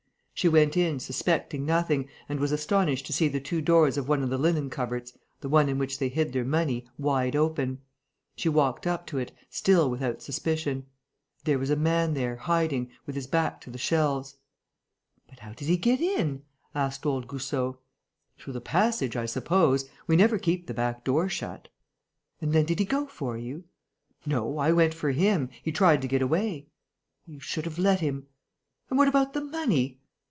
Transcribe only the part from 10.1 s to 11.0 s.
suspicion.